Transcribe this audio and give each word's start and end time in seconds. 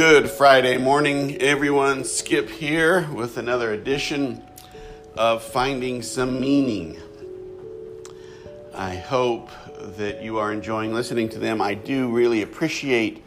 Good 0.00 0.30
Friday 0.30 0.78
morning, 0.78 1.36
everyone. 1.42 2.04
Skip 2.04 2.48
here 2.48 3.06
with 3.12 3.36
another 3.36 3.74
edition 3.74 4.42
of 5.14 5.42
Finding 5.42 6.00
Some 6.00 6.40
Meaning. 6.40 6.98
I 8.74 8.96
hope 8.96 9.50
that 9.98 10.22
you 10.22 10.38
are 10.38 10.54
enjoying 10.54 10.94
listening 10.94 11.28
to 11.28 11.38
them. 11.38 11.60
I 11.60 11.74
do 11.74 12.08
really 12.08 12.40
appreciate 12.40 13.22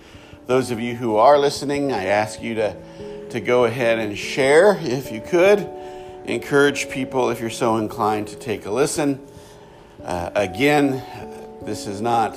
those 0.48 0.72
of 0.72 0.80
you 0.80 0.96
who 0.96 1.18
are 1.18 1.38
listening. 1.38 1.92
I 1.92 2.06
ask 2.06 2.42
you 2.42 2.56
to, 2.56 2.76
to 3.30 3.40
go 3.40 3.66
ahead 3.66 4.00
and 4.00 4.18
share 4.18 4.76
if 4.82 5.12
you 5.12 5.22
could. 5.22 5.70
Encourage 6.26 6.90
people, 6.90 7.30
if 7.30 7.40
you're 7.40 7.52
so 7.52 7.78
inclined, 7.78 8.30
to 8.30 8.36
take 8.36 8.66
a 8.66 8.72
listen. 8.72 9.24
Uh, 10.04 10.32
again, 10.34 11.04
this 11.62 11.86
is 11.86 12.02
not 12.02 12.36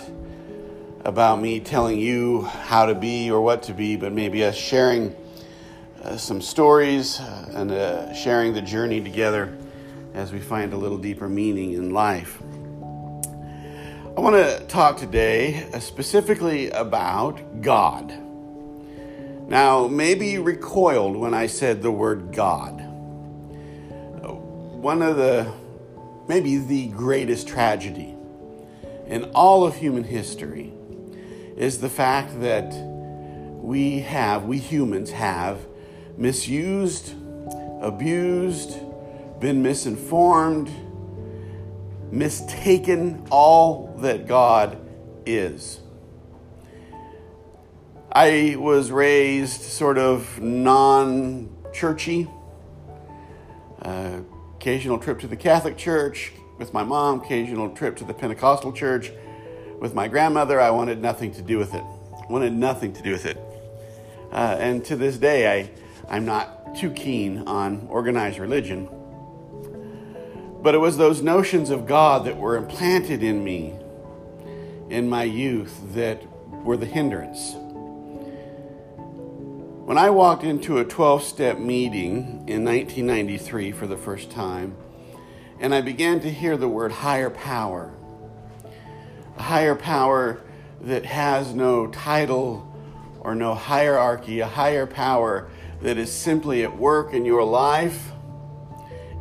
about 1.07 1.41
me 1.41 1.61
telling 1.61 2.01
you 2.01 2.43
how 2.43 2.85
to 2.85 2.95
be 2.95 3.31
or 3.31 3.41
what 3.41 3.63
to 3.63 3.73
be, 3.73 3.95
but 3.95 4.13
maybe 4.13 4.45
us 4.45 4.57
sharing 4.57 5.15
uh, 6.03 6.17
some 6.17 6.43
stories 6.43 7.21
uh, 7.21 7.53
and 7.55 7.71
uh, 7.71 8.13
sharing 8.13 8.53
the 8.53 8.61
journey 8.61 9.01
together 9.01 9.57
as 10.15 10.33
we 10.33 10.41
find 10.41 10.73
a 10.73 10.77
little 10.77 10.99
deeper 10.99 11.29
meaning 11.29 11.75
in 11.75 11.91
life. 11.91 12.43
I 14.17 14.21
want 14.21 14.35
to 14.35 14.67
talk 14.67 14.97
today 14.97 15.69
uh, 15.73 15.79
specifically 15.79 16.71
about 16.71 17.63
God. 17.63 18.13
Now, 19.49 19.87
maybe 19.87 20.27
you 20.27 20.43
recoiled 20.43 21.15
when 21.15 21.35
I 21.35 21.47
said 21.47 21.83
the 21.83 21.93
word 21.93 22.33
God. 22.33 22.81
One 24.83 25.03
of 25.03 25.17
the, 25.17 25.53
maybe 26.27 26.57
the 26.57 26.89
greatest 26.89 27.47
tragedy 27.47 28.17
in 29.07 29.31
all 29.37 29.65
of 29.65 29.77
human 29.77 30.03
history 30.03 30.73
is 31.57 31.79
the 31.79 31.89
fact 31.89 32.41
that 32.41 32.73
we 33.63 34.01
have, 34.01 34.45
we 34.45 34.59
humans 34.59 35.11
have, 35.11 35.67
misused, 36.17 37.15
abused, 37.81 38.79
been 39.41 39.63
misinformed, 39.63 40.71
mistaken 42.11 43.27
all 43.31 43.95
that 43.99 44.27
God 44.27 44.79
is. 45.25 45.81
I 48.13 48.57
was 48.59 48.91
raised 48.91 49.61
sort 49.61 49.99
of 49.99 50.41
non 50.41 51.55
churchy. 51.73 52.29
Uh, 53.83 54.21
occasional 54.57 54.99
trip 54.99 55.21
to 55.21 55.27
the 55.27 55.37
Catholic 55.37 55.77
Church 55.77 56.33
with 56.59 56.73
my 56.73 56.83
mom, 56.83 57.21
occasional 57.21 57.71
trip 57.71 57.97
to 57.97 58.05
the 58.05 58.15
Pentecostal 58.15 58.73
Church 58.73 59.13
with 59.81 59.95
my 59.95 60.09
grandmother, 60.09 60.61
I 60.61 60.71
wanted 60.71 61.01
nothing 61.01 61.33
to 61.35 61.43
do 61.43 61.59
with 61.59 61.75
it. 61.75 61.85
Wanted 62.29 62.53
nothing 62.53 62.93
to 62.95 63.03
do 63.03 63.13
with 63.13 63.27
it. 63.27 63.39
Uh, 64.33 64.57
and 64.59 64.85
to 64.87 64.97
this 64.97 65.19
day, 65.19 65.61
I, 65.61 65.71
I'm 66.09 66.25
not 66.25 66.77
too 66.77 66.91
keen 66.91 67.47
on 67.47 67.87
organized 67.89 68.39
religion. 68.39 68.89
But 70.63 70.75
it 70.75 70.79
was 70.79 70.97
those 70.97 71.23
notions 71.23 71.71
of 71.71 71.87
God 71.87 72.25
that 72.25 72.37
were 72.37 72.57
implanted 72.57 73.23
in 73.23 73.45
me 73.45 73.75
in 74.91 75.09
my 75.09 75.25
youth 75.25 75.81
that 75.95 76.23
were 76.65 76.77
the 76.77 76.87
hindrance. 76.87 77.55
When 79.85 79.99
I 79.99 80.11
walked 80.11 80.43
into 80.43 80.79
a 80.79 80.85
12 80.85 81.23
step 81.23 81.59
meeting 81.59 82.45
in 82.49 82.65
1993 82.65 83.71
for 83.73 83.87
the 83.87 83.97
first 83.97 84.31
time, 84.31 84.77
and 85.61 85.75
I 85.75 85.81
began 85.81 86.21
to 86.21 86.31
hear 86.31 86.57
the 86.57 86.69
word 86.69 86.91
higher 86.91 87.31
power, 87.31 87.95
higher 89.47 89.77
power 89.77 90.41
that 90.81 91.07
has 91.07 91.55
no 91.55 91.87
title 91.87 92.77
or 93.21 93.33
no 93.33 93.55
hierarchy, 93.55 94.41
a 94.41 94.47
higher 94.47 94.87
power 94.87 95.49
that 95.83 95.97
is 95.97 96.13
simply 96.13 96.65
at 96.65 96.77
work 96.77 97.15
in 97.15 97.25
your 97.25 97.45
life 97.45 98.11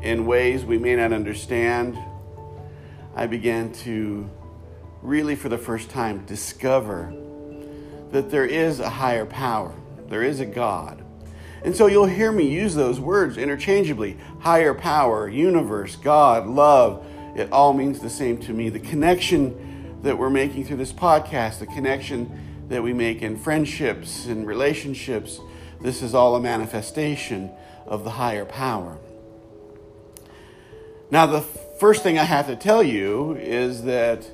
in 0.01 0.25
ways 0.25 0.65
we 0.65 0.79
may 0.79 0.95
not 0.95 1.13
understand, 1.13 1.95
I 3.15 3.27
began 3.27 3.71
to 3.83 4.27
really, 5.03 5.35
for 5.35 5.47
the 5.47 5.59
first 5.59 5.91
time, 5.91 6.25
discover 6.25 7.13
that 8.09 8.31
there 8.31 8.45
is 8.47 8.79
a 8.79 8.89
higher 8.89 9.27
power, 9.27 9.75
there 10.07 10.23
is 10.23 10.39
a 10.39 10.45
God. 10.45 11.03
And 11.63 11.75
so 11.75 11.85
you'll 11.85 12.05
hear 12.05 12.31
me 12.31 12.47
use 12.47 12.73
those 12.73 12.99
words 12.99 13.37
interchangeably 13.37 14.17
higher 14.39 14.73
power, 14.73 15.29
universe, 15.29 15.95
God, 15.95 16.47
love. 16.47 17.05
It 17.35 17.51
all 17.51 17.73
means 17.73 17.99
the 17.99 18.09
same 18.09 18.39
to 18.39 18.53
me. 18.53 18.69
The 18.69 18.79
connection 18.79 19.74
that 20.05 20.19
we're 20.19 20.29
making 20.29 20.63
through 20.63 20.77
this 20.77 20.93
podcast, 20.93 21.57
the 21.57 21.65
connection 21.65 22.67
that 22.69 22.83
we 22.83 22.93
make 22.93 23.23
in 23.23 23.35
friendships 23.35 24.27
and 24.27 24.45
relationships, 24.45 25.39
this 25.81 26.03
is 26.03 26.13
all 26.13 26.35
a 26.35 26.39
manifestation 26.39 27.49
of 27.87 28.03
the 28.03 28.11
higher 28.11 28.45
power. 28.45 28.99
Now, 31.09 31.25
the 31.25 31.41
first 31.41 32.03
thing 32.03 32.19
I 32.19 32.23
have 32.23 32.45
to 32.45 32.55
tell 32.55 32.83
you 32.83 33.33
is 33.33 33.83
that 33.85 34.29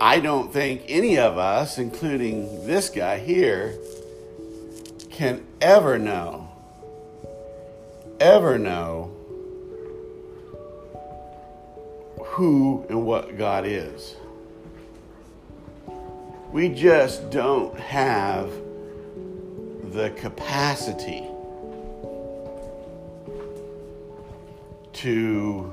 I 0.00 0.20
don't 0.20 0.50
think 0.50 0.84
any 0.88 1.18
of 1.18 1.36
us, 1.36 1.76
including 1.76 2.66
this 2.66 2.88
guy 2.88 3.18
here, 3.18 3.78
can 5.10 5.44
ever 5.60 5.98
know, 5.98 6.48
ever 8.18 8.58
know 8.58 9.13
who 12.34 12.84
and 12.88 13.06
what 13.06 13.38
God 13.38 13.64
is. 13.64 14.16
We 16.50 16.68
just 16.68 17.30
don't 17.30 17.78
have 17.78 18.50
the 19.92 20.10
capacity 20.16 21.22
to 24.94 25.70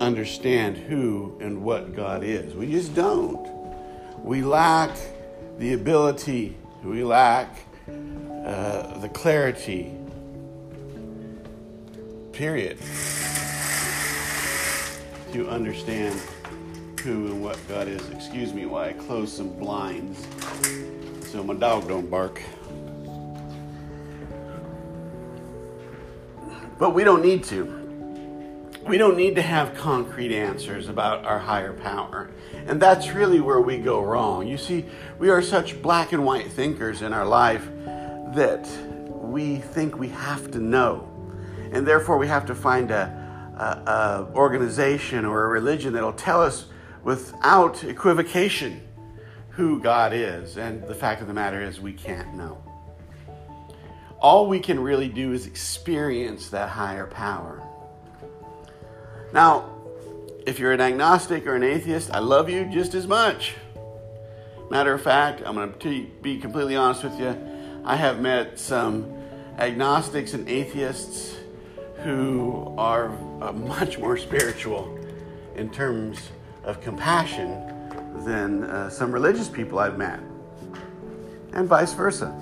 understand 0.00 0.76
who 0.76 1.36
and 1.40 1.64
what 1.64 1.96
God 1.96 2.22
is. 2.22 2.54
We 2.54 2.70
just 2.70 2.94
don't. 2.94 3.48
We 4.22 4.42
lack 4.42 4.96
the 5.58 5.72
ability, 5.72 6.56
we 6.84 7.02
lack 7.02 7.66
uh, 7.88 8.98
the 9.00 9.08
clarity, 9.12 9.96
period 12.32 12.78
to 15.32 15.48
understand 15.48 16.20
who 17.00 17.26
and 17.26 17.42
what 17.42 17.58
God 17.68 17.88
is. 17.88 18.08
Excuse 18.10 18.52
me 18.52 18.66
while 18.66 18.84
I 18.84 18.92
close 18.92 19.32
some 19.32 19.50
blinds 19.58 20.26
so 21.26 21.42
my 21.42 21.54
dog 21.54 21.88
don't 21.88 22.10
bark. 22.10 22.42
But 26.78 26.90
we 26.90 27.04
don't 27.04 27.22
need 27.22 27.44
to. 27.44 27.82
We 28.86 28.98
don't 28.98 29.16
need 29.16 29.36
to 29.36 29.42
have 29.42 29.74
concrete 29.74 30.36
answers 30.36 30.88
about 30.88 31.24
our 31.24 31.38
higher 31.38 31.72
power. 31.72 32.30
And 32.66 32.82
that's 32.82 33.12
really 33.12 33.40
where 33.40 33.60
we 33.60 33.78
go 33.78 34.02
wrong. 34.02 34.46
You 34.46 34.58
see, 34.58 34.84
we 35.18 35.30
are 35.30 35.40
such 35.40 35.80
black 35.80 36.12
and 36.12 36.24
white 36.24 36.50
thinkers 36.50 37.00
in 37.00 37.12
our 37.12 37.24
life 37.24 37.66
that 38.34 38.68
we 39.08 39.56
think 39.56 39.96
we 39.96 40.08
have 40.08 40.50
to 40.50 40.58
know. 40.58 41.08
And 41.70 41.86
therefore, 41.86 42.18
we 42.18 42.26
have 42.26 42.44
to 42.46 42.54
find 42.54 42.90
a, 42.90 43.21
a, 43.62 44.32
organization 44.34 45.24
or 45.24 45.44
a 45.44 45.48
religion 45.48 45.92
that'll 45.92 46.12
tell 46.12 46.42
us 46.42 46.66
without 47.02 47.82
equivocation 47.84 48.80
who 49.50 49.80
God 49.80 50.12
is. 50.12 50.56
And 50.56 50.82
the 50.86 50.94
fact 50.94 51.20
of 51.20 51.28
the 51.28 51.34
matter 51.34 51.60
is, 51.60 51.80
we 51.80 51.92
can't 51.92 52.34
know. 52.34 52.62
All 54.20 54.48
we 54.48 54.60
can 54.60 54.78
really 54.80 55.08
do 55.08 55.32
is 55.32 55.46
experience 55.46 56.50
that 56.50 56.68
higher 56.68 57.06
power. 57.06 57.62
Now, 59.32 59.70
if 60.46 60.58
you're 60.58 60.72
an 60.72 60.80
agnostic 60.80 61.46
or 61.46 61.54
an 61.54 61.62
atheist, 61.62 62.10
I 62.12 62.18
love 62.18 62.48
you 62.48 62.64
just 62.66 62.94
as 62.94 63.06
much. 63.06 63.54
Matter 64.70 64.94
of 64.94 65.02
fact, 65.02 65.42
I'm 65.44 65.54
going 65.54 65.72
to 65.72 66.06
be 66.22 66.38
completely 66.38 66.76
honest 66.76 67.04
with 67.04 67.18
you. 67.18 67.36
I 67.84 67.96
have 67.96 68.20
met 68.20 68.58
some 68.58 69.12
agnostics 69.58 70.34
and 70.34 70.48
atheists 70.48 71.36
who 72.02 72.74
are 72.76 73.10
uh, 73.40 73.52
much 73.52 73.98
more 73.98 74.16
spiritual 74.16 74.98
in 75.54 75.70
terms 75.70 76.30
of 76.64 76.80
compassion 76.80 77.60
than 78.24 78.64
uh, 78.64 78.90
some 78.90 79.12
religious 79.12 79.48
people 79.48 79.78
I've 79.78 79.96
met, 79.96 80.20
and 81.52 81.68
vice 81.68 81.92
versa. 81.92 82.34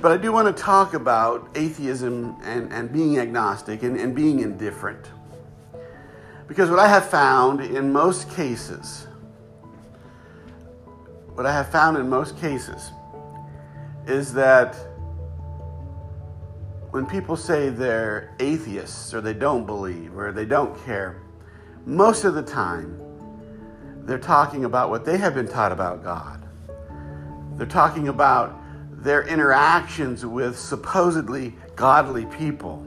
But 0.00 0.12
I 0.12 0.16
do 0.16 0.30
want 0.30 0.54
to 0.54 0.62
talk 0.62 0.94
about 0.94 1.48
atheism 1.54 2.36
and, 2.44 2.72
and 2.72 2.92
being 2.92 3.18
agnostic 3.18 3.82
and, 3.82 3.98
and 3.98 4.14
being 4.14 4.40
indifferent. 4.40 5.10
Because 6.46 6.70
what 6.70 6.78
I 6.78 6.88
have 6.88 7.08
found 7.08 7.60
in 7.60 7.92
most 7.92 8.30
cases, 8.30 9.06
what 11.34 11.46
I 11.46 11.52
have 11.52 11.70
found 11.70 11.96
in 11.96 12.08
most 12.08 12.38
cases 12.38 12.90
is 14.06 14.32
that 14.34 14.76
when 16.90 17.04
people 17.04 17.36
say 17.36 17.68
they're 17.68 18.34
atheists 18.40 19.12
or 19.12 19.20
they 19.20 19.34
don't 19.34 19.66
believe 19.66 20.16
or 20.16 20.32
they 20.32 20.46
don't 20.46 20.82
care, 20.84 21.20
most 21.84 22.24
of 22.24 22.34
the 22.34 22.42
time 22.42 22.98
they're 24.04 24.18
talking 24.18 24.64
about 24.64 24.88
what 24.88 25.04
they 25.04 25.18
have 25.18 25.34
been 25.34 25.48
taught 25.48 25.70
about 25.70 26.02
God. 26.02 26.48
They're 27.56 27.66
talking 27.66 28.08
about 28.08 28.58
their 29.02 29.26
interactions 29.28 30.24
with 30.24 30.58
supposedly 30.58 31.54
godly 31.76 32.24
people. 32.26 32.84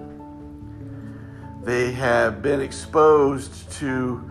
They 1.63 1.92
have 1.92 2.42
been 2.42 2.59
exposed 2.59 3.71
to 3.74 4.30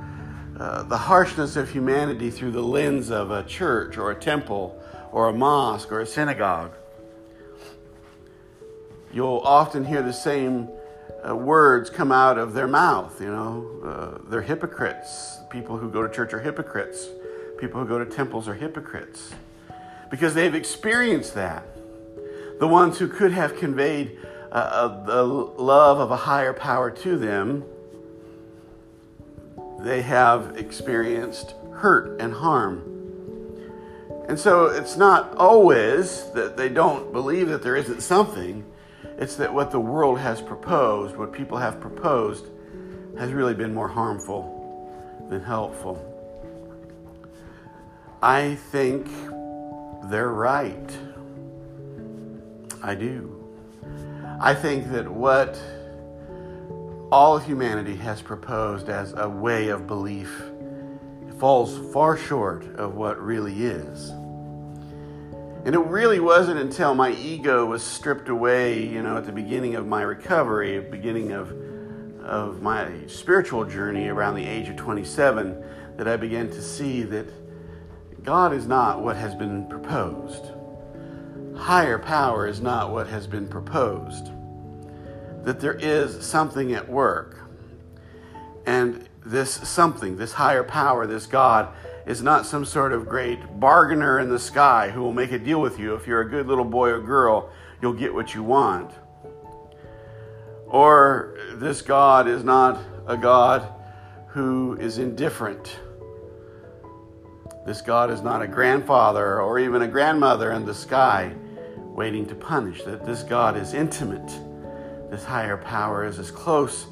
uh, 0.58 0.82
the 0.82 0.98
harshness 0.98 1.56
of 1.56 1.70
humanity 1.70 2.30
through 2.30 2.50
the 2.50 2.62
lens 2.62 3.10
of 3.10 3.30
a 3.30 3.44
church 3.44 3.96
or 3.96 4.10
a 4.10 4.14
temple 4.14 4.82
or 5.12 5.28
a 5.28 5.32
mosque 5.32 5.92
or 5.92 6.00
a 6.00 6.06
synagogue. 6.06 6.72
You'll 9.12 9.40
often 9.44 9.84
hear 9.84 10.02
the 10.02 10.12
same 10.12 10.68
uh, 11.28 11.34
words 11.34 11.90
come 11.90 12.12
out 12.12 12.38
of 12.38 12.54
their 12.54 12.68
mouth. 12.68 13.20
You 13.20 13.28
know, 13.28 13.80
uh, 13.84 14.30
they're 14.30 14.42
hypocrites. 14.42 15.38
People 15.50 15.76
who 15.76 15.90
go 15.90 16.06
to 16.06 16.12
church 16.12 16.32
are 16.32 16.40
hypocrites. 16.40 17.08
People 17.58 17.80
who 17.80 17.86
go 17.86 17.98
to 17.98 18.06
temples 18.06 18.48
are 18.48 18.54
hypocrites 18.54 19.32
because 20.10 20.34
they've 20.34 20.54
experienced 20.54 21.34
that. 21.34 21.64
The 22.58 22.68
ones 22.68 22.98
who 22.98 23.08
could 23.08 23.32
have 23.32 23.56
conveyed 23.56 24.18
uh, 24.52 25.04
the 25.04 25.22
love 25.22 25.98
of 25.98 26.10
a 26.10 26.16
higher 26.16 26.52
power 26.52 26.90
to 26.90 27.16
them, 27.16 27.64
they 29.78 30.02
have 30.02 30.56
experienced 30.58 31.54
hurt 31.72 32.20
and 32.20 32.34
harm. 32.34 32.86
And 34.28 34.38
so 34.38 34.66
it's 34.66 34.96
not 34.96 35.34
always 35.36 36.30
that 36.32 36.56
they 36.56 36.68
don't 36.68 37.12
believe 37.12 37.48
that 37.48 37.62
there 37.62 37.76
isn't 37.76 38.02
something, 38.02 38.64
it's 39.20 39.36
that 39.36 39.52
what 39.52 39.70
the 39.70 39.78
world 39.78 40.18
has 40.18 40.40
proposed, 40.40 41.14
what 41.14 41.30
people 41.30 41.58
have 41.58 41.78
proposed, 41.78 42.46
has 43.18 43.32
really 43.32 43.52
been 43.52 43.74
more 43.74 43.86
harmful 43.86 44.56
than 45.28 45.42
helpful. 45.42 46.06
I 48.22 48.54
think 48.70 49.06
they're 50.04 50.32
right. 50.32 50.98
I 52.82 52.94
do. 52.94 53.36
I 54.40 54.54
think 54.54 54.90
that 54.90 55.06
what 55.06 55.60
all 57.12 57.36
humanity 57.36 57.96
has 57.96 58.22
proposed 58.22 58.88
as 58.88 59.12
a 59.16 59.28
way 59.28 59.68
of 59.68 59.86
belief 59.86 60.42
falls 61.38 61.92
far 61.92 62.16
short 62.16 62.64
of 62.76 62.94
what 62.94 63.20
really 63.20 63.64
is. 63.64 64.12
And 65.64 65.74
it 65.74 65.78
really 65.78 66.20
wasn't 66.20 66.58
until 66.58 66.94
my 66.94 67.12
ego 67.12 67.66
was 67.66 67.82
stripped 67.82 68.30
away, 68.30 68.82
you 68.82 69.02
know, 69.02 69.18
at 69.18 69.26
the 69.26 69.32
beginning 69.32 69.74
of 69.74 69.86
my 69.86 70.00
recovery, 70.00 70.80
beginning 70.80 71.32
of, 71.32 71.52
of 72.24 72.62
my 72.62 72.90
spiritual 73.06 73.66
journey 73.66 74.08
around 74.08 74.36
the 74.36 74.46
age 74.46 74.70
of 74.70 74.76
27, 74.76 75.62
that 75.98 76.08
I 76.08 76.16
began 76.16 76.48
to 76.48 76.62
see 76.62 77.02
that 77.02 77.26
God 78.24 78.54
is 78.54 78.66
not 78.66 79.02
what 79.02 79.16
has 79.16 79.34
been 79.34 79.68
proposed. 79.68 80.46
Higher 81.56 81.98
power 81.98 82.46
is 82.46 82.62
not 82.62 82.90
what 82.90 83.06
has 83.08 83.26
been 83.26 83.46
proposed. 83.46 84.30
That 85.44 85.60
there 85.60 85.74
is 85.74 86.24
something 86.24 86.72
at 86.72 86.88
work. 86.88 87.38
And 88.64 89.06
this 89.26 89.52
something, 89.68 90.16
this 90.16 90.32
higher 90.32 90.64
power, 90.64 91.06
this 91.06 91.26
God, 91.26 91.74
is 92.10 92.22
not 92.22 92.44
some 92.44 92.64
sort 92.64 92.92
of 92.92 93.08
great 93.08 93.60
bargainer 93.60 94.18
in 94.18 94.28
the 94.28 94.38
sky 94.38 94.90
who 94.90 95.00
will 95.00 95.12
make 95.12 95.30
a 95.30 95.38
deal 95.38 95.60
with 95.60 95.78
you. 95.78 95.94
If 95.94 96.08
you're 96.08 96.22
a 96.22 96.28
good 96.28 96.48
little 96.48 96.64
boy 96.64 96.88
or 96.88 97.00
girl, 97.00 97.52
you'll 97.80 97.92
get 97.92 98.12
what 98.12 98.34
you 98.34 98.42
want. 98.42 98.90
Or 100.66 101.38
this 101.54 101.82
God 101.82 102.26
is 102.26 102.42
not 102.42 102.82
a 103.06 103.16
God 103.16 103.72
who 104.26 104.76
is 104.80 104.98
indifferent. 104.98 105.78
This 107.64 107.80
God 107.80 108.10
is 108.10 108.22
not 108.22 108.42
a 108.42 108.48
grandfather 108.48 109.40
or 109.40 109.60
even 109.60 109.82
a 109.82 109.88
grandmother 109.88 110.50
in 110.50 110.66
the 110.66 110.74
sky 110.74 111.32
waiting 111.78 112.26
to 112.26 112.34
punish. 112.34 112.82
That 112.82 113.06
this 113.06 113.22
God 113.22 113.56
is 113.56 113.72
intimate. 113.72 114.26
This 115.12 115.24
higher 115.24 115.58
power 115.58 116.04
is 116.04 116.18
as 116.18 116.32
close 116.32 116.86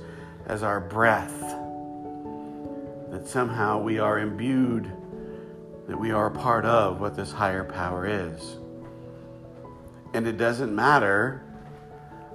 as 0.47 0.63
our 0.63 0.79
breath. 0.79 1.41
That 3.11 3.27
somehow 3.27 3.83
we 3.83 3.99
are 3.99 4.21
imbued 4.21 4.93
that 5.89 5.99
we 5.99 6.13
are 6.13 6.27
a 6.27 6.31
part 6.31 6.67
of 6.67 7.01
what 7.01 7.17
this 7.17 7.33
higher 7.33 7.65
power 7.65 8.07
is. 8.07 8.59
And 10.13 10.27
it 10.27 10.37
doesn't 10.37 10.75
matter 10.75 11.43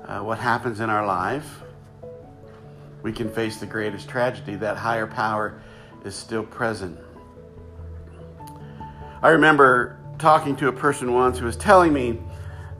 uh, 0.06 0.20
what 0.20 0.40
happens 0.40 0.80
in 0.80 0.90
our 0.90 1.06
life, 1.06 1.62
we 3.04 3.14
can 3.14 3.30
face 3.30 3.58
the 3.58 3.66
greatest 3.66 4.10
tragedy. 4.10 4.56
That 4.56 4.76
higher 4.76 5.08
power 5.08 5.62
is 6.04 6.16
still 6.16 6.44
present. 6.44 7.00
I 9.22 9.30
remember 9.30 9.98
talking 10.18 10.56
to 10.58 10.68
a 10.68 10.74
person 10.74 11.14
once 11.14 11.38
who 11.38 11.46
was 11.46 11.56
telling 11.56 11.94
me 11.94 12.20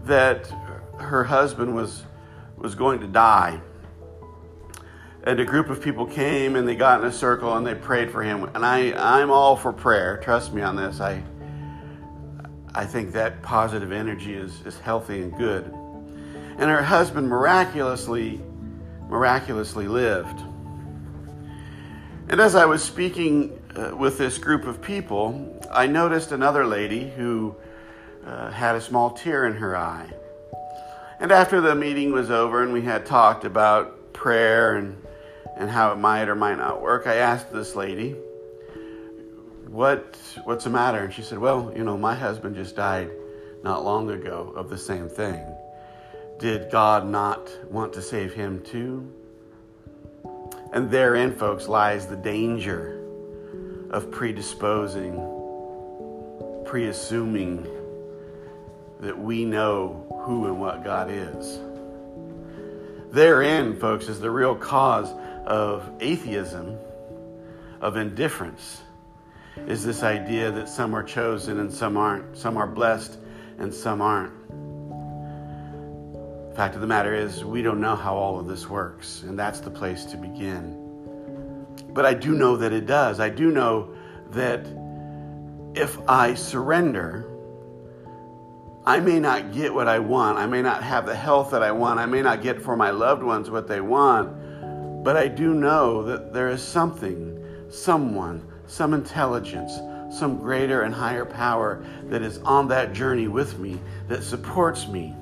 that 0.06 0.52
her 0.98 1.24
husband 1.24 1.76
was, 1.76 2.04
was 2.58 2.76
going 2.76 3.00
to 3.00 3.08
die 3.08 3.62
and 5.26 5.40
a 5.40 5.46
group 5.46 5.70
of 5.70 5.82
people 5.82 6.06
came 6.06 6.56
and 6.58 6.68
they 6.68 6.76
got 6.76 7.00
in 7.00 7.08
a 7.08 7.12
circle 7.12 7.56
and 7.56 7.66
they 7.66 7.76
prayed 7.76 8.12
for 8.12 8.22
him. 8.22 8.44
And 8.54 8.66
I, 8.66 8.92
I'm 9.20 9.32
all 9.32 9.56
for 9.56 9.72
prayer. 9.72 10.18
Trust 10.18 10.54
me 10.54 10.62
on 10.62 10.76
this. 10.76 11.00
I, 11.00 11.24
I 12.76 12.86
think 12.86 13.14
that 13.14 13.42
positive 13.42 13.94
energy 13.94 14.34
is, 14.34 14.62
is 14.66 14.78
healthy 14.80 15.22
and 15.22 15.36
good. 15.38 15.66
And 16.58 16.70
her 16.70 16.84
husband 16.84 17.30
miraculously, 17.30 18.42
miraculously 19.08 19.88
lived. 19.88 20.42
And 22.28 22.42
as 22.42 22.56
I 22.56 22.66
was 22.66 22.84
speaking 22.84 23.60
uh, 23.76 23.96
with 23.96 24.18
this 24.18 24.38
group 24.38 24.66
of 24.66 24.82
people, 24.82 25.60
I 25.72 25.88
noticed 25.88 26.34
another 26.34 26.66
lady 26.66 27.10
who 27.10 27.56
uh, 28.26 28.52
had 28.52 28.76
a 28.76 28.82
small 28.82 29.12
tear 29.12 29.48
in 29.48 29.54
her 29.54 29.76
eye. 29.76 30.10
And 31.20 31.32
after 31.32 31.62
the 31.62 31.76
meeting 31.76 32.12
was 32.12 32.30
over 32.30 32.62
and 32.62 32.74
we 32.74 32.82
had 32.82 33.06
talked 33.06 33.46
about 33.46 34.14
prayer 34.14 34.76
and 34.76 34.98
and 35.58 35.70
how 35.70 35.92
it 35.92 35.98
might 35.98 36.30
or 36.30 36.36
might 36.36 36.58
not 36.58 36.82
work, 36.82 37.08
I 37.08 37.16
asked 37.16 37.52
this 37.52 37.76
lady, 37.76 38.16
what, 39.68 40.18
what's 40.44 40.66
the 40.66 40.70
matter? 40.70 41.00
And 41.00 41.14
she 41.14 41.24
said, 41.24 41.40
Well, 41.40 41.74
you 41.76 41.84
know, 41.84 41.98
my 41.98 42.14
husband 42.14 42.56
just 42.56 42.76
died 42.76 43.10
not 43.64 43.84
long 43.84 44.12
ago 44.12 44.54
of 44.56 44.70
the 44.70 44.78
same 44.78 45.10
thing. 45.10 45.44
Did 46.38 46.70
God 46.70 47.08
not 47.08 47.50
want 47.72 47.94
to 47.94 48.02
save 48.02 48.34
him 48.34 48.62
too? 48.64 49.12
And 50.74 50.92
therein, 50.92 51.34
folks, 51.34 51.68
lies 51.68 52.08
the 52.08 52.16
danger 52.16 53.00
of 53.90 54.12
predisposing, 54.12 55.14
pre 56.66 56.88
assuming 56.88 57.68
that 59.00 59.18
we 59.18 59.46
know 59.46 60.06
who 60.26 60.48
and 60.48 60.60
what 60.60 60.84
God 60.84 61.10
is. 61.10 61.60
Therein, 63.12 63.80
folks, 63.80 64.08
is 64.08 64.20
the 64.20 64.32
real 64.32 64.56
cause 64.56 65.14
of 65.46 65.90
atheism, 66.00 66.78
of 67.82 67.98
indifference, 67.98 68.82
is 69.68 69.84
this 69.86 70.04
idea 70.04 70.52
that 70.52 70.68
some 70.68 70.96
are 70.96 71.04
chosen 71.04 71.60
and 71.60 71.72
some 71.72 71.98
aren't, 71.98 72.38
some 72.38 72.58
are 72.58 72.68
blessed 72.68 73.18
and 73.60 73.74
some 73.74 74.02
aren't. 74.02 74.34
The 76.50 76.56
fact 76.56 76.76
of 76.76 76.82
the 76.82 76.88
matter 76.88 77.14
is, 77.14 77.44
we 77.44 77.62
don't 77.62 77.82
know 77.82 77.96
how 77.96 78.16
all 78.16 78.40
of 78.40 78.48
this 78.48 78.70
works, 78.70 79.24
and 79.24 79.38
that's 79.38 79.60
the 79.60 79.72
place 79.72 80.06
to 80.06 80.18
begin. 80.18 80.80
But 81.90 82.06
I 82.06 82.14
do 82.14 82.34
know 82.34 82.58
that 82.58 82.72
it 82.72 82.86
does. 82.86 83.20
I 83.20 83.30
do 83.30 83.52
know 83.52 83.96
that 84.32 84.66
if 85.76 85.98
I 86.08 86.36
surrender, 86.36 87.30
I 88.86 89.00
may 89.00 89.20
not 89.20 89.52
get 89.52 89.74
what 89.74 89.88
I 89.88 90.00
want. 90.00 90.38
I 90.38 90.46
may 90.46 90.62
not 90.62 90.84
have 90.84 91.06
the 91.06 91.16
health 91.16 91.52
that 91.52 91.64
I 91.64 91.72
want. 91.72 92.00
I 92.00 92.06
may 92.06 92.22
not 92.22 92.42
get 92.42 92.62
for 92.62 92.76
my 92.76 92.92
loved 92.92 93.24
ones 93.24 93.50
what 93.50 93.68
they 93.68 93.82
want. 93.82 94.43
But 95.04 95.18
I 95.18 95.28
do 95.28 95.54
know 95.54 96.02
that 96.04 96.34
there 96.34 96.48
is 96.50 96.64
something, 96.64 97.38
someone, 97.70 98.42
some 98.68 98.94
intelligence, 98.94 99.74
some 100.18 100.38
greater 100.38 100.84
and 100.84 100.96
higher 100.96 101.26
power 101.26 101.86
that 102.06 102.22
is 102.22 102.38
on 102.40 102.70
that 102.70 102.94
journey 102.94 103.28
with 103.28 103.60
me, 103.60 103.80
that 104.08 104.24
supports 104.24 104.88
me, 104.88 105.14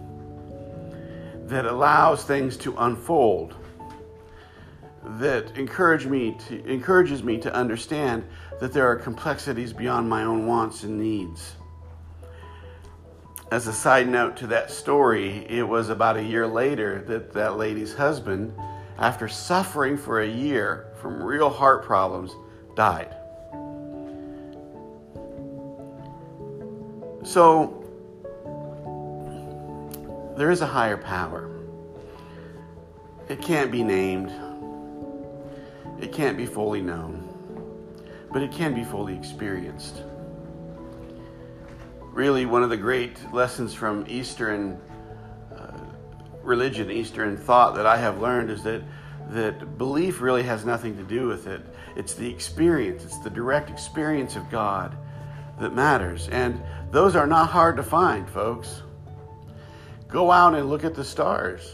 that 1.45 1.65
allows 1.65 2.23
things 2.23 2.57
to 2.57 2.75
unfold, 2.77 3.55
that 5.19 5.57
encourage 5.57 6.05
me 6.05 6.37
to, 6.47 6.63
encourages 6.65 7.23
me 7.23 7.39
to 7.39 7.51
understand 7.51 8.23
that 8.59 8.73
there 8.73 8.85
are 8.85 8.95
complexities 8.95 9.73
beyond 9.73 10.07
my 10.07 10.23
own 10.23 10.45
wants 10.45 10.83
and 10.83 10.99
needs. 10.99 11.55
As 13.51 13.67
a 13.67 13.73
side 13.73 14.07
note 14.07 14.37
to 14.37 14.47
that 14.47 14.69
story, 14.69 15.45
it 15.49 15.67
was 15.67 15.89
about 15.89 16.17
a 16.17 16.23
year 16.23 16.45
later 16.45 17.01
that 17.07 17.33
that 17.33 17.57
lady's 17.57 17.93
husband 17.93 18.53
after 19.01 19.27
suffering 19.27 19.97
for 19.97 20.21
a 20.21 20.27
year 20.27 20.93
from 21.01 21.21
real 21.21 21.49
heart 21.49 21.83
problems, 21.83 22.35
died. 22.75 23.15
So, 27.23 27.83
there 30.37 30.51
is 30.51 30.61
a 30.61 30.67
higher 30.67 30.97
power. 30.97 31.49
It 33.27 33.41
can't 33.41 33.71
be 33.71 33.83
named, 33.83 34.31
it 35.99 36.11
can't 36.11 36.37
be 36.37 36.45
fully 36.45 36.81
known, 36.81 37.27
but 38.31 38.43
it 38.43 38.51
can 38.51 38.75
be 38.75 38.83
fully 38.83 39.15
experienced. 39.15 40.03
really 42.13 42.45
one 42.45 42.61
of 42.61 42.69
the 42.69 42.77
great 42.77 43.17
lessons 43.33 43.73
from 43.73 44.05
Eastern 44.07 44.73
uh, 44.73 44.90
religion, 46.51 46.91
Eastern 46.91 47.37
thought 47.37 47.75
that 47.75 47.85
I 47.85 47.95
have 47.95 48.19
learned 48.19 48.51
is 48.51 48.61
that 48.63 48.83
that 49.29 49.77
belief 49.77 50.19
really 50.19 50.43
has 50.43 50.65
nothing 50.65 50.97
to 50.97 51.03
do 51.03 51.27
with 51.27 51.47
it. 51.47 51.61
It's 51.95 52.13
the 52.13 52.29
experience, 52.29 53.05
it's 53.05 53.19
the 53.19 53.29
direct 53.29 53.69
experience 53.69 54.35
of 54.35 54.49
God 54.51 54.97
that 55.61 55.73
matters. 55.73 56.27
And 56.27 56.61
those 56.91 57.15
are 57.15 57.25
not 57.25 57.49
hard 57.49 57.77
to 57.77 57.83
find, 57.83 58.29
folks. 58.29 58.81
Go 60.09 60.29
out 60.29 60.53
and 60.53 60.69
look 60.69 60.83
at 60.83 60.93
the 60.93 61.05
stars. 61.05 61.73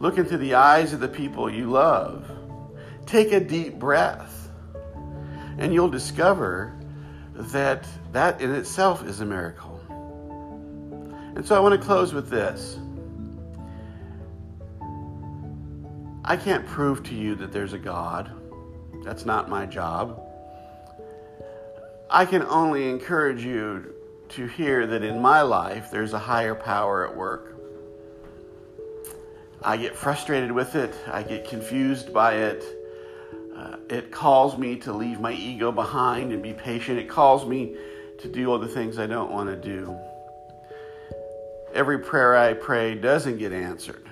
Look 0.00 0.18
into 0.18 0.36
the 0.36 0.52
eyes 0.54 0.92
of 0.92 1.00
the 1.00 1.08
people 1.08 1.50
you 1.50 1.70
love. 1.70 2.30
Take 3.06 3.32
a 3.32 3.40
deep 3.40 3.78
breath, 3.78 4.50
and 5.56 5.72
you'll 5.72 5.88
discover 5.88 6.76
that 7.32 7.86
that 8.12 8.42
in 8.42 8.54
itself 8.54 9.06
is 9.06 9.20
a 9.20 9.24
miracle. 9.24 9.80
And 11.34 11.46
so 11.46 11.56
I 11.56 11.60
want 11.60 11.80
to 11.80 11.86
close 11.86 12.12
with 12.12 12.28
this. 12.28 12.78
I 16.28 16.36
can't 16.36 16.66
prove 16.66 17.04
to 17.04 17.14
you 17.14 17.36
that 17.36 17.52
there's 17.52 17.72
a 17.72 17.78
God. 17.78 18.32
That's 19.04 19.24
not 19.24 19.48
my 19.48 19.64
job. 19.64 20.20
I 22.10 22.24
can 22.24 22.42
only 22.42 22.90
encourage 22.90 23.44
you 23.44 23.94
to 24.30 24.46
hear 24.46 24.88
that 24.88 25.04
in 25.04 25.22
my 25.22 25.42
life 25.42 25.88
there's 25.92 26.14
a 26.14 26.18
higher 26.18 26.56
power 26.56 27.08
at 27.08 27.16
work. 27.16 27.56
I 29.62 29.76
get 29.76 29.94
frustrated 29.94 30.50
with 30.50 30.74
it, 30.74 30.92
I 31.06 31.22
get 31.22 31.48
confused 31.48 32.12
by 32.12 32.34
it. 32.34 32.64
Uh, 33.56 33.76
it 33.88 34.10
calls 34.10 34.58
me 34.58 34.76
to 34.80 34.92
leave 34.92 35.20
my 35.20 35.32
ego 35.32 35.70
behind 35.70 36.32
and 36.32 36.42
be 36.42 36.52
patient. 36.52 36.98
It 36.98 37.08
calls 37.08 37.46
me 37.46 37.76
to 38.18 38.28
do 38.28 38.50
all 38.50 38.58
the 38.58 38.68
things 38.68 38.98
I 38.98 39.06
don't 39.06 39.30
want 39.30 39.48
to 39.48 39.56
do. 39.56 39.96
Every 41.72 42.00
prayer 42.00 42.36
I 42.36 42.52
pray 42.54 42.96
doesn't 42.96 43.38
get 43.38 43.52
answered. 43.52 44.02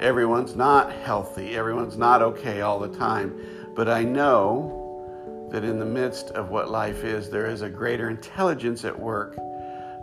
Everyone's 0.00 0.54
not 0.54 0.92
healthy, 0.92 1.56
everyone's 1.56 1.96
not 1.96 2.20
okay 2.20 2.60
all 2.60 2.78
the 2.78 2.96
time. 2.96 3.40
But 3.74 3.88
I 3.88 4.02
know 4.04 5.48
that 5.50 5.64
in 5.64 5.78
the 5.78 5.86
midst 5.86 6.30
of 6.30 6.50
what 6.50 6.70
life 6.70 7.04
is, 7.04 7.30
there 7.30 7.46
is 7.46 7.62
a 7.62 7.68
greater 7.68 8.10
intelligence 8.10 8.84
at 8.84 8.98
work 8.98 9.36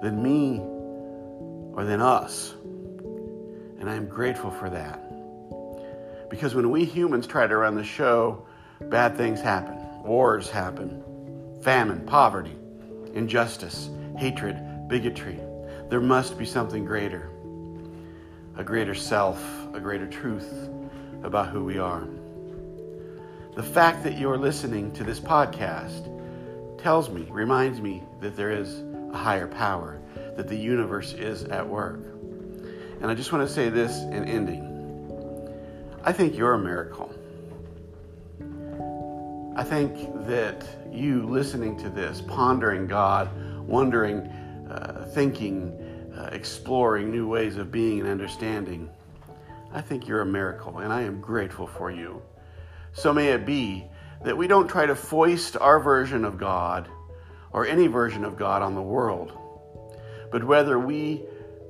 than 0.02 0.22
me 0.22 0.60
or 1.74 1.84
than 1.84 2.02
us. 2.02 2.54
And 3.80 3.90
I 3.90 3.96
am 3.96 4.08
grateful 4.08 4.52
for 4.52 4.70
that. 4.70 5.00
Because 6.30 6.56
when 6.56 6.72
we 6.72 6.86
humans 6.86 7.28
try 7.28 7.46
to 7.46 7.56
run 7.58 7.76
the 7.76 7.84
show, 7.84 8.48
bad 8.82 9.16
things 9.16 9.42
happen. 9.42 9.78
Wars 10.04 10.50
happen, 10.50 11.04
famine, 11.62 12.06
poverty, 12.06 12.56
injustice, 13.14 13.90
hatred, 14.18 14.88
bigotry. 14.88 15.40
There 15.90 16.02
must 16.02 16.38
be 16.38 16.46
something 16.46 16.86
greater 16.86 17.30
a 18.58 18.64
greater 18.64 18.94
self, 18.94 19.42
a 19.74 19.80
greater 19.80 20.08
truth 20.08 20.70
about 21.24 21.50
who 21.50 21.64
we 21.64 21.80
are. 21.80 22.08
The 23.56 23.64
fact 23.64 24.04
that 24.04 24.18
you're 24.18 24.38
listening 24.38 24.92
to 24.94 25.04
this 25.04 25.20
podcast 25.20 26.10
tells 26.82 27.10
me, 27.10 27.28
reminds 27.30 27.80
me 27.80 28.04
that 28.20 28.36
there 28.36 28.52
is 28.52 28.84
a 29.12 29.18
higher 29.18 29.48
power, 29.48 30.00
that 30.36 30.48
the 30.48 30.56
universe 30.56 31.14
is 31.14 31.44
at 31.46 31.68
work. 31.68 32.00
And 33.02 33.06
I 33.12 33.14
just 33.14 33.32
want 33.32 33.48
to 33.48 33.54
say 33.54 33.70
this 33.70 33.98
in 34.00 34.26
ending 34.26 34.70
I 36.06 36.12
think 36.12 36.36
you're 36.36 36.54
a 36.54 36.60
miracle. 36.60 37.14
I 39.56 39.64
think 39.64 40.26
that 40.28 40.66
you 40.92 41.26
listening 41.28 41.78
to 41.78 41.90
this, 41.90 42.22
pondering 42.22 42.88
God, 42.88 43.30
wondering, 43.66 44.28
uh, 44.70 45.10
thinking, 45.14 45.72
uh, 46.16 46.30
exploring 46.32 47.12
new 47.12 47.28
ways 47.28 47.58
of 47.58 47.72
being 47.72 48.00
and 48.00 48.10
understanding. 48.10 48.90
I 49.74 49.82
think 49.82 50.08
you're 50.08 50.22
a 50.22 50.26
miracle, 50.26 50.80
and 50.80 50.94
I 50.94 51.02
am 51.02 51.20
grateful 51.20 51.66
for 51.66 51.90
you. 51.92 52.22
So 52.94 53.12
may 53.12 53.30
it 53.30 53.46
be 53.46 53.86
that 54.24 54.38
we 54.38 54.48
don't 54.48 54.68
try 54.68 54.86
to 54.86 54.96
foist 54.96 55.58
our 55.58 55.80
version 55.80 56.24
of 56.24 56.38
God 56.38 56.88
or 57.52 57.66
any 57.66 57.88
version 57.88 58.24
of 58.24 58.38
God 58.38 58.62
on 58.62 58.76
the 58.76 58.82
world, 58.82 59.38
but 60.32 60.44
whether 60.44 60.80
we 60.80 61.24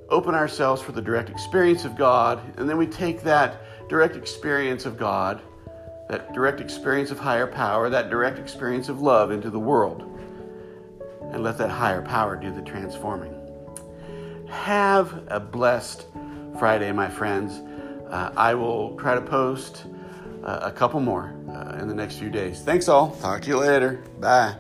open 0.09 0.35
ourselves 0.35 0.81
for 0.81 0.91
the 0.91 1.01
direct 1.01 1.29
experience 1.29 1.85
of 1.85 1.97
God, 1.97 2.41
and 2.57 2.69
then 2.69 2.77
we 2.77 2.87
take 2.87 3.23
that 3.23 3.61
direct 3.89 4.15
experience 4.15 4.85
of 4.85 4.97
God, 4.97 5.41
that 6.09 6.33
direct 6.33 6.61
experience 6.61 7.09
of 7.09 7.19
higher 7.19 7.47
power, 7.47 7.89
that 7.89 8.09
direct 8.09 8.37
experience 8.37 8.89
of 8.89 9.01
love 9.01 9.31
into 9.31 9.49
the 9.49 9.59
world, 9.59 10.03
and 11.31 11.43
let 11.43 11.57
that 11.57 11.69
higher 11.69 12.01
power 12.01 12.35
do 12.35 12.53
the 12.53 12.61
transforming. 12.61 13.42
Have 14.53 15.23
a 15.27 15.39
blessed 15.39 16.05
Friday, 16.57 16.91
my 16.93 17.09
friends. 17.09 17.59
Uh, 18.09 18.31
I 18.37 18.53
will 18.53 18.95
try 18.97 19.15
to 19.15 19.21
post 19.21 19.85
uh, 20.43 20.59
a 20.63 20.71
couple 20.71 20.99
more 21.01 21.35
uh, 21.49 21.79
in 21.81 21.87
the 21.87 21.95
next 21.95 22.17
few 22.17 22.29
days. 22.29 22.61
Thanks 22.61 22.87
all. 22.87 23.11
Talk 23.17 23.41
to 23.41 23.47
you 23.49 23.57
later. 23.57 24.03
Bye. 24.19 24.55